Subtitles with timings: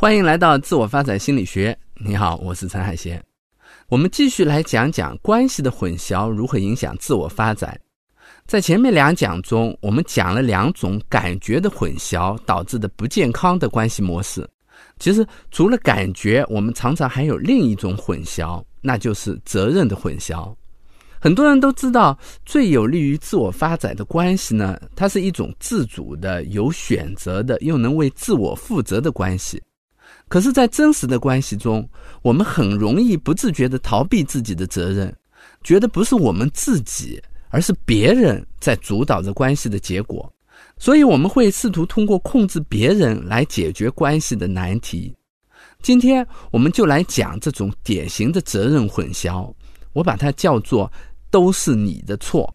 [0.00, 1.78] 欢迎来到自我发展心理学。
[1.98, 3.22] 你好，我是陈海贤。
[3.86, 7.78] 我们继续来讲讲关系的混淆如何影响自我发展。
[8.46, 14.48] 在前面两讲中，我们讲了两种感觉的混淆导致的不健康的关系模式。
[14.98, 20.50] 其实，除了感觉，我们常常还有另一种混淆，那就是责任的混淆。
[21.20, 29.62] 很多人都知道，最有利于自我发展的关系呢，它是一种自主的、有选择的，又能为自我负责的关系。
[30.30, 31.86] 可是，在真实的关系中，
[32.22, 35.12] 我们很容易不自觉地逃避自己的责任，
[35.64, 40.32] 觉得不是我们自己，而是别人在主导着关系的结果，
[40.78, 45.12] 所以我们会试图通过控制别人来解决关系的难题。
[45.82, 49.52] 今天，我们就来讲这种典型的责任混淆，
[49.92, 50.88] 我把它叫做
[51.28, 52.54] “都是你的错”，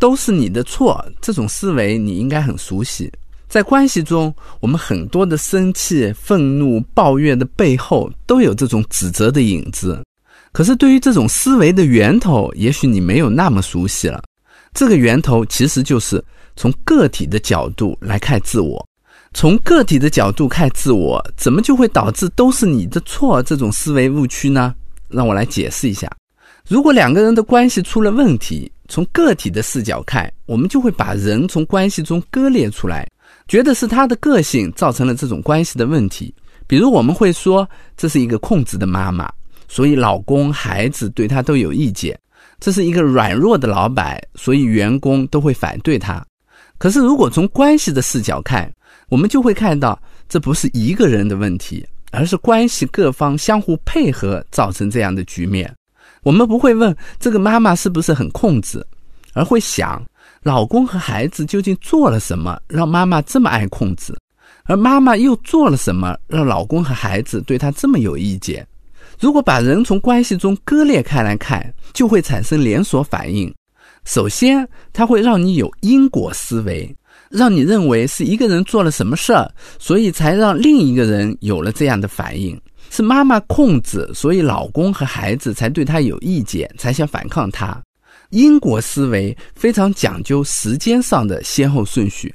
[0.00, 1.06] 都是你的错。
[1.20, 3.12] 这种思维你应该很熟悉。
[3.54, 10.02] 在关系中，我们很多的生气、愤怒、抱怨的背后，都有这种指责的影子。
[10.50, 14.20] 可是，对于这种思维的源头，也许你没有那么熟悉了。
[14.72, 16.20] 这个源头其实就是
[16.56, 18.84] 从个体的角度来看自我。
[19.32, 24.74] 从个体的角度看自我，怎么就会导致都是你的错这种思维误区呢？
[25.08, 26.10] 让我来解释一下。
[26.68, 33.08] 如果两个人的关系出了问题，从个体的视角看，我们就会把人从关系中割裂出来。
[33.48, 36.34] 觉得是他的个性造成了这种关系的问题，
[36.66, 39.30] 比如我们会说这是一个控制的妈妈，
[39.68, 42.14] 所以老公、孩子对他都有意见；
[42.58, 46.24] 这是一个软弱的老板，所以员工都会反对他。
[46.78, 48.72] 可是如果从关系的视角看，
[49.08, 55.70] 我们就会看到这不是一个人的问题，而是关系各方相互配合造成这样的局面。
[56.24, 58.84] 我们不会问这个妈妈是不是很控制，
[59.34, 60.02] 而会想。
[60.42, 64.14] 老公和孩子究竟做了什么，让妈妈这么爱控制？
[64.64, 68.66] 而妈妈又做了什么，让老公和孩子对她这么有意见？
[69.18, 73.54] 如果把人从关系中割裂开来看，就会产生连锁反应。
[74.04, 76.94] 首先，它会让你有因果思维，
[77.30, 82.60] 让你认为是一个人做了什么事儿，所以才让另一个人有了这样的反应。
[82.94, 87.76] 是妈妈控制，所以老公和孩子才对她有意见，才想反抗她。
[88.30, 92.32] 因果思维非常讲究时间上的先后顺序，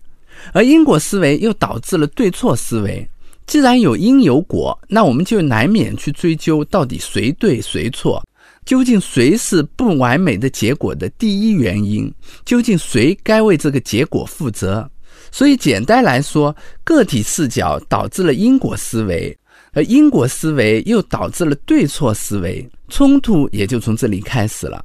[0.52, 3.09] 而因果思维又导致了对错思维。
[3.48, 8.22] 既然有因有果，那我们就难免去追究到底谁对谁错，
[8.66, 14.86] 究竟谁是不完美的结果的第一原因，究竟谁该为这个结果负责？
[15.31, 16.53] 所以简单来说，
[16.84, 19.36] 个体视角导致了因果思维，
[19.74, 24.84] 而因果思维又导致了对错思维，冲突也就从这里开始了。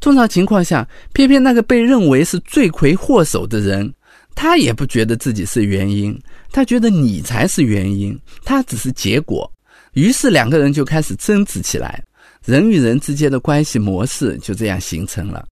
[0.00, 3.92] 通常情况下，偏偏那个被认为是罪魁祸首的人，
[4.34, 6.16] 他也不觉得自己是原因，
[6.52, 9.50] 他觉得你才是原因，他只是结果。
[9.94, 12.02] 于是两个人就开始争执起来，
[12.44, 15.46] 人与人之间的关系模式就这样形成了。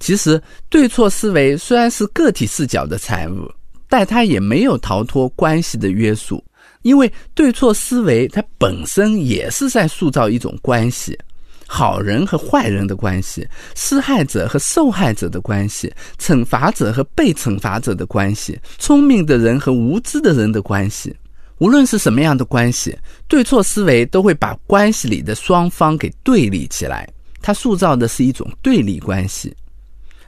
[0.00, 3.48] 其实，对错思维虽然是个体视角的产物，
[3.88, 6.42] 但它也没有逃脱关系的约束，
[6.82, 11.18] 因为对错思维它本身也是在塑造一种关系。
[11.66, 21.16] 好人和坏人的关系，施害者和受害者的关系，惩罚者和被惩罚者的关系，聪明的人和无知的人的关系，
[21.56, 22.94] 无论是什么样的关系，
[23.26, 27.08] 对错思维都会把关系里的双方给对立起来，
[27.40, 29.54] 它塑造的是一种对立关系。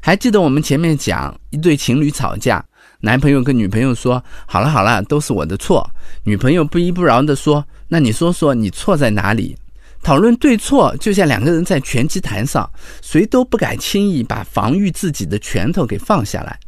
[0.00, 2.64] 还记得我们前面讲一对情侣吵架，
[3.04, 5.86] 男朋友跟女朋友说：“好了好了，都是我的错。”
[6.24, 9.54] 女朋友不依不饶地说：“那你说说你错在哪里？”
[10.02, 12.68] 讨论对错，就像两个人在拳击台上，
[13.02, 16.58] 谁都不敢轻易把防御自己的拳头给放下来，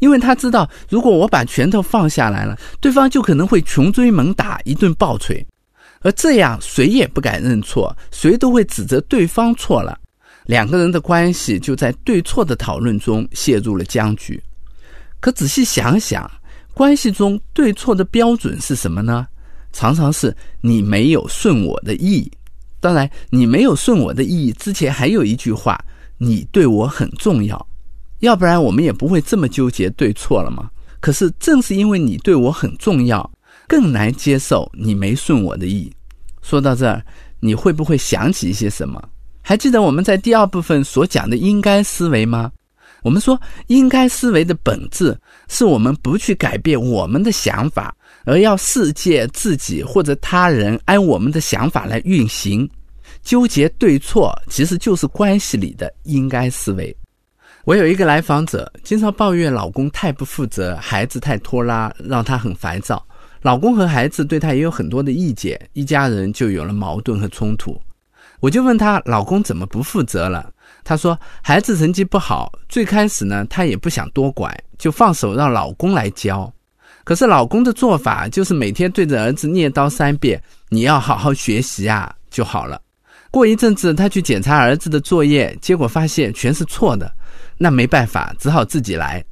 [0.00, 5.46] 因为他知道，如果我把拳头放下来了，对方就可能会穷追猛打，一顿暴锤，
[6.00, 9.96] 而这样谁也不敢认错，谁都会指责对方错了，
[10.46, 14.42] 两个人的关系就在对错的讨论中陷入了僵局。
[15.24, 16.30] 可仔细想想，
[16.74, 19.26] 关系中对错的标准是什么呢？
[19.72, 22.30] 常常是你没有顺我的意。
[22.78, 24.52] 当然，你没有顺我的意。
[24.52, 25.82] 之前还有一句话，
[26.18, 27.66] 你对我很重要，
[28.18, 30.68] 要不然我们也不会这么纠结对错了嘛。
[31.00, 33.32] 可是正是因为你对我很重要，
[33.66, 35.90] 更难接受你没顺我的意。
[36.42, 37.02] 说到这儿，
[37.40, 39.02] 你会不会想起一些什么？
[39.40, 42.52] 还记得我们在第二部分所讲的应该思维吗？
[43.04, 45.14] 我们说，应该思维的本质
[45.46, 47.94] 是我们不去改变我们的想法。
[48.24, 52.66] 而要世界、自己或者他人按我们的想法来运行，
[53.22, 56.96] 纠结对错，其实就是关系里的应该思维。
[57.64, 63.06] 我有一个来访者，经常抱怨老公太不负责，孩子太拖拉，让她很烦躁。
[63.42, 67.78] 老公和孩子对她也有很多的意见，一家人就有了矛盾和冲突。
[68.40, 70.50] 我就问她，老公怎么不负责了？
[70.84, 76.52] 她说，孩子成绩不好，最开始呢，她也不想多管，就放手让老公来教。
[77.02, 80.40] 可是老公的做法就是每天对着儿子念叨三遍
[80.70, 82.80] ：“你要好好学习啊，就好了。”
[83.30, 87.12] 过一阵子，他去检查儿子的作业，结果发现全是错的，
[87.58, 89.24] 那没办法，只好自己来。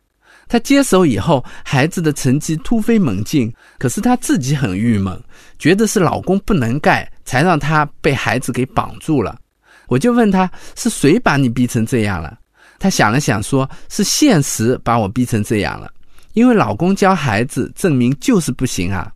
[0.48, 5.18] 他接手以后，孩子的成绩突飞猛进，可是他自己很郁闷，
[5.58, 9.38] 觉得是老公不能干，才让他被孩子给绑住了。
[9.88, 12.38] 我就问他是谁把你逼成这样了？
[12.78, 15.90] 他想了想，说是现实把我逼成这样了。
[16.32, 19.12] 因为老公教孩子，证明就是不行啊！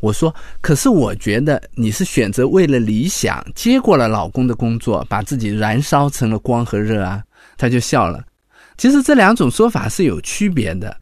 [0.00, 7.22] 我说，可是我觉得你是选择为了理想接过了老公的工作，把自己燃烧成了光和热啊！
[7.58, 8.24] 他就笑了。
[8.78, 10.96] 其实这两种说法是有区别的。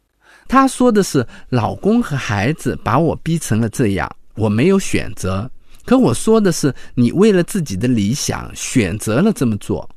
[0.49, 5.47] 他说的是老公和孩子把我逼成了这样，我没有选择；
[5.89, 9.89] 可我说的是你为了自己的理想选择了这么做。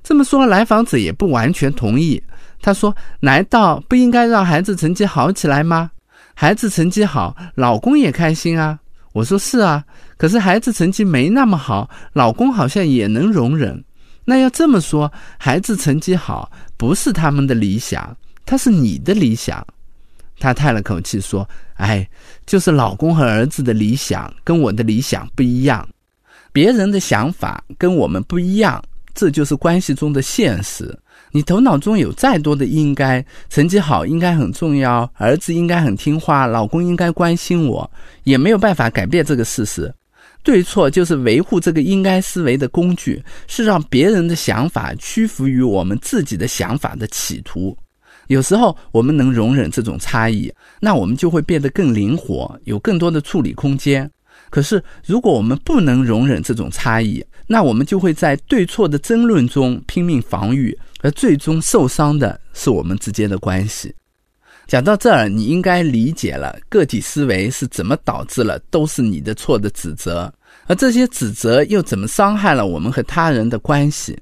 [0.00, 2.22] 这么说，来访者也不完全同意。
[2.62, 5.90] 他说：“难道不应该让孩子成绩好起来吗？
[6.34, 8.78] 孩子成绩好，老公也开心啊。”
[9.12, 9.84] 我说：“是啊，
[10.16, 13.84] 可是孩子成绩没那么好，老公好像也能容忍。
[14.24, 18.16] 那要这么说，孩子成绩好不是他们的理想，
[18.46, 19.66] 他是你的理想。”
[20.40, 22.08] 她叹了口气说：“哎，
[22.46, 25.88] 就是老公和儿子的理想跟我的理想不一样，
[26.52, 28.82] 别人的想法跟我们不一样，
[29.14, 30.98] 这就是关系中的现实。”
[31.32, 37.88] 你头脑中有再多的应该，成绩好应该很重要，儿子应该很听话，老公应该关心我，
[38.24, 39.94] 也没有办法改变这个事实。
[40.42, 47.76] 对错就是维护这个应该思维的工具，是让别人的想法屈服于我们自己的想法的企图。
[48.30, 54.08] 有时候我们能容忍这种差异，那我们就会变得更灵活，有更多的处理空间。
[54.50, 63.92] 可是，如果我们不能容忍这种差异，那我们就会在对错的争论中拼命防御，而最终受伤的是我们之间的关系。
[64.68, 70.32] 讲到这儿，你应该理解了个体思维是怎么导致了都是你的错的指责，
[70.68, 74.16] 而这些指责又怎么伤害了我们和他人的关系。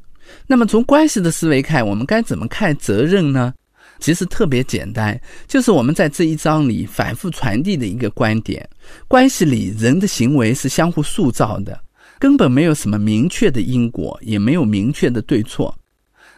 [0.46, 3.52] 那么，从关系的思维看，我们该怎么看责任呢？
[3.98, 8.68] 其实特别简单，就是我们在这一章里反复传递的一个观点：
[9.06, 11.78] 关系里人的行为是相互塑造的，
[12.18, 15.74] 根本没有什么明确的因果，也没有明确的对错。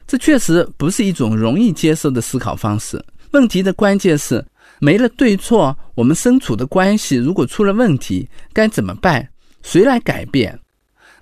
[0.06, 3.00] 这确实不是一种容易接受的思考方式。
[3.32, 4.44] 问题的关键是，
[4.80, 9.28] 没了对错，我们身处的关系如果出了问题，该怎么办？
[9.62, 10.58] 谁来改变？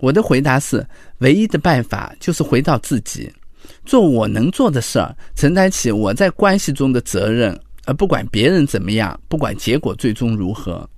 [0.00, 0.86] 我的回答是：
[1.18, 3.30] 唯一的办法就是回到自己。
[3.84, 10.88] 做我能做的事儿，承担起我在关系中的责任，而不管别人怎么样，不管结果最终如何。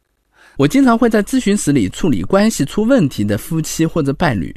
[0.57, 4.55] 我经常会在咨询室里处理关系出问题的夫妻或者伴侣，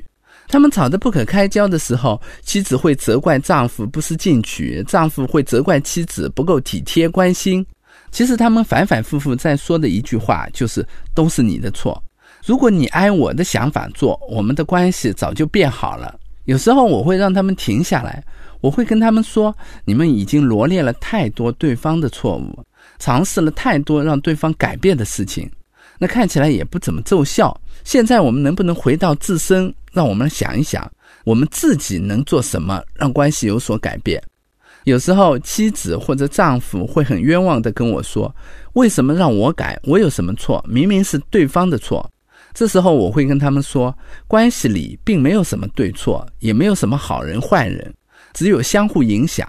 [0.48, 7.66] 他们吵得不可开交的时候，妻子会责怪丈夫不思进取，丈夫会责怪妻子不够体贴关心。
[8.12, 10.86] 其实他们反反复复在说的一句话就是
[11.16, 12.04] ：“都是你的错。
[12.46, 16.14] 如果你按我的想法做，我们的关系早就变好了。”
[16.45, 18.24] 有时候我会让他们停下来，
[18.60, 19.56] 我会跟他们说
[19.86, 22.63] ：“你们已经罗列了太多对方的错误，
[23.00, 25.50] 尝试了太多让对方改变的事情，
[26.00, 27.58] 那看起来也不怎么奏效。
[27.84, 30.89] 现在我们能不能回到自身，让我们想一想，
[31.24, 34.22] 我们自己能做什么让关系有所改变？”
[34.84, 38.36] 有时候妻子或者丈夫会很冤枉地跟我说
[38.75, 39.79] ：“为什么让我改？
[39.84, 40.62] 我有什么错？
[40.68, 42.06] 明明是对方的错。”
[42.53, 43.95] 这时候我会跟他们说，
[44.27, 47.93] 关系里并没有什么对错，也没有什么好人坏人，
[48.33, 49.48] 只有相互影响。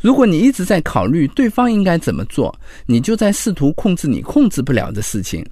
[0.00, 5.46] 如果你一直在考虑对方应该怎么做，你就在试图控制你控制不了的事情。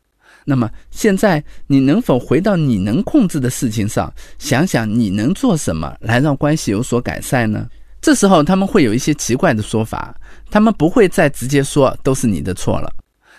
[0.44, 7.68] 那么现在你能否回到你能控制的事情上，想想你能做什么来让关系有所改善呢？
[8.00, 10.14] 这时候他们会有一些奇怪的说法，
[10.50, 12.90] 他们不会再直接说都是你的错了。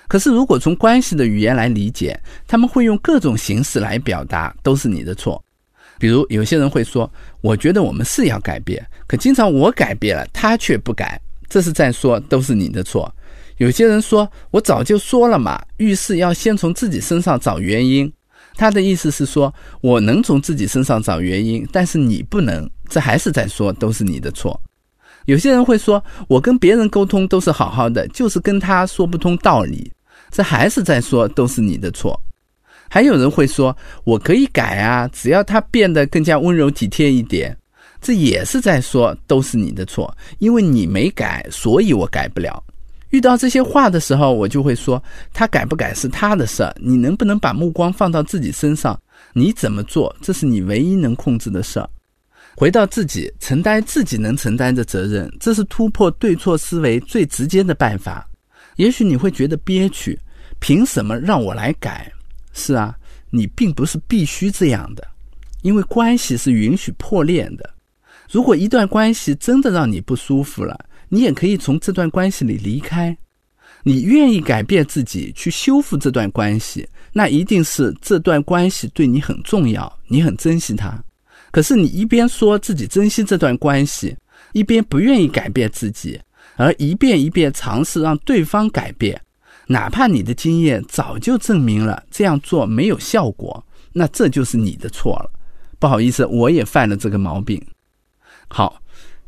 [0.09, 5.41] 可是，如果从关系的语言来理解，他们会用各种形式来表达，都是你的错。
[5.99, 7.09] 比如，有些人会说
[7.41, 13.13] ：“我觉得我们是要改变，可经常我改变了，他却不改，这是在说都是你的错。”
[13.57, 18.11] 有些人说：“我早就说了嘛，遇事要先从自己身上找原因。”
[18.57, 24.59] 他的意思是说，我能从自己身上找原因，但是你不能，这还是在说都是你的错。
[25.25, 29.91] 有些人会说：“我跟别人沟通都是好好的，就是跟他说不通道理。”
[30.31, 32.19] 这还是在说都是你的错，
[32.89, 37.55] 还有人会说我可以改啊，只要他变得更加温柔体贴一点，
[38.01, 42.63] 这也是在说都是你的错，因为你没改，所以我改不了。
[43.09, 45.01] 遇到这些话的时候，我就会说：
[45.33, 48.99] 他改不改是他的事儿，你能不能把目光放到自己身上？
[49.33, 51.89] 你怎么做，这是你唯一能控制的事儿。
[52.55, 58.27] 回到自己，承担自己能承担的责任，这是突破对错思维最直接的办法。
[58.79, 60.17] 也许你会觉得憋屈，
[60.59, 62.09] 凭什么让我来改？
[62.53, 62.95] 是啊，
[63.29, 65.05] 你并不是必须这样的，
[65.63, 67.69] 因为关系是允许破裂的。
[68.31, 73.15] 如果一段关系真的让你不舒服了，你也可以从这段关系里离开。
[73.83, 80.97] 你愿意改变自己去修复这段关系，那一定是这段关系对你很重要，你很珍惜它。
[81.51, 84.15] 可是你一边说自己珍惜这段关系，
[84.53, 86.17] 一边不愿意改变自己，
[86.59, 89.19] 而一遍一遍尝试让对方改变，
[89.65, 95.31] 哪怕你的经验早就证明了这样做没有效果，那这就是你的错了。
[95.79, 97.65] 不好意思，我也犯了这个毛病。
[98.49, 98.81] 好，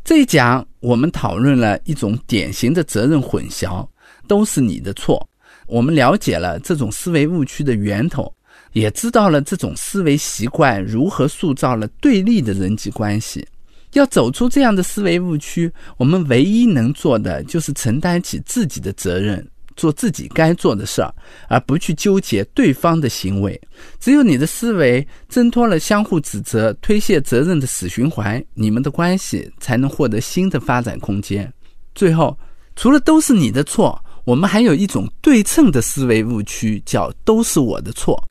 [0.04, 3.88] 这一讲我们讨论了一种典型的责任混淆，
[4.28, 5.26] 都是你的错。
[5.68, 8.30] 我们了解了这种思维误区的源头，
[8.74, 13.48] 也知道了这种思维习惯如何塑造了对立的人际关系。
[13.94, 19.46] 要走出这样的思维误区，我们唯一能做的就是承担起自己的责任。
[19.78, 21.12] 做自己该做的事儿，
[21.48, 23.60] 而不去纠结对方的行为。
[24.00, 31.52] 只有你的思维挣脱了相互指责、推卸责任的死循环，你们的关系才能获得新的发展空间。
[31.96, 32.38] 最后，
[32.76, 38.22] 除了都是你的错，我们还有一种对称的思维误区，叫“都是我的错”。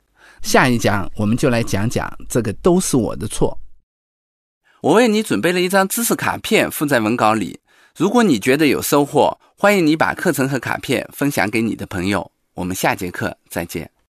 [0.43, 3.57] 下一讲我们就来讲讲这个“都是我的错”。
[4.81, 7.59] 我为你准备了一张知识卡片，附在文稿里。
[7.95, 12.31] 如果你觉得有收获，欢迎你把课程和卡片分享给你的朋友。
[12.55, 13.91] 我们下节课再见。